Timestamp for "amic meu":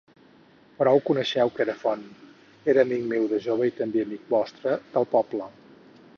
2.87-3.29